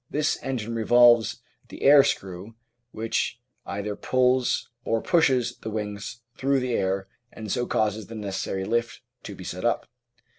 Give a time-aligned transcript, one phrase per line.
[0.09, 2.55] This engine revolves the air screw
[2.89, 8.65] which either pulls or pushes the wings through the air and so causes the necessary
[8.65, 9.85] lift to be set up.